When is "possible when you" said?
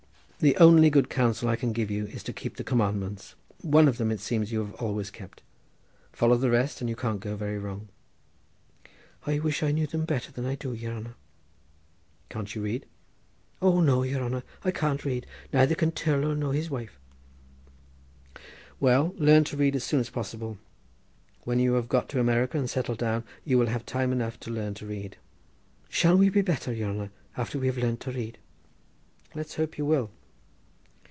20.09-21.73